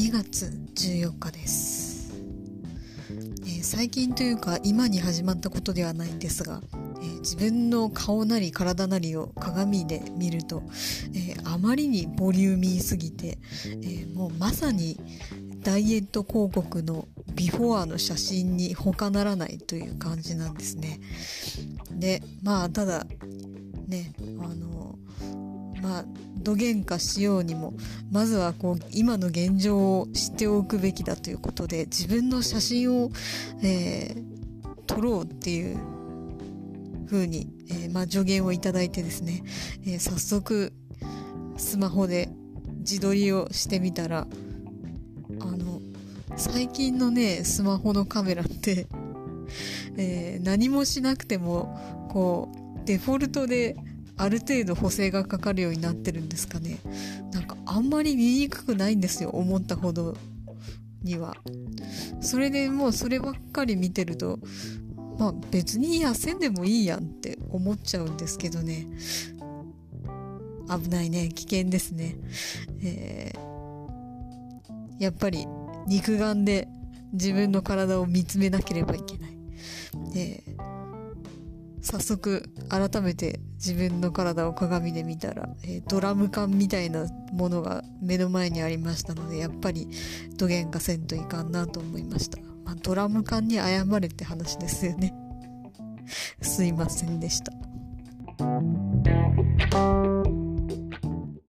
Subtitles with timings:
[0.00, 2.14] 2月14日です、
[3.42, 10.62] えー、最近というか今に始まったことではないんですが、えー、自分の顔なり体なりを鏡で見ると、
[11.14, 13.36] えー、あまりにボリューミーすぎて、
[13.82, 14.98] えもうまさに
[15.62, 20.98] ダイエット広告のビフォアの写真に他ならないという感じなんですね。
[21.90, 23.04] で、まあ、ただ、
[23.86, 24.98] ね、あの、
[25.82, 26.04] まあ、
[26.40, 27.74] どげんかしようにも、
[28.10, 33.10] まずはこう、今の現状を知っておくべきだということで、自分の写真を、
[33.62, 35.78] えー、撮ろうっていう
[37.06, 39.42] 風に、えー、まあ、助言をいただいてですね、
[39.84, 40.72] えー、早速、
[41.56, 42.30] スマホで
[42.78, 44.26] 自撮りをしてみたら、
[45.40, 45.80] あの、
[46.36, 48.86] 最近のね、スマホのカメラって
[49.96, 53.76] えー、何もしなくても、こう、デフォルトで
[54.20, 56.78] ある程度補正がかかるようになってるんですかね。
[57.32, 60.14] なんかあんまり見にくくないんですよ、思ったほど
[61.02, 61.36] には。
[62.20, 64.38] それでもうそればっかり見てると、
[65.18, 68.86] まあ別に痩せんでもいいやんって思っちゃうんですけどね。
[70.68, 72.16] 危ないね、危険ですね。
[72.82, 75.46] えー、やっぱり
[75.86, 76.68] 肉眼で
[77.14, 79.38] 自分の体を見つめなければいけない。
[80.12, 80.44] で、
[81.82, 89.88] 早速改めて自分の体を鏡で見たら、えー、ドラム缶みたいなものが目の前にありましたので、やっぱり
[90.36, 92.38] 土幻化せんといかんなと思いました。
[92.64, 95.14] まあ、ドラム缶に謝れって話ですよね。
[96.42, 97.52] すいませんでした。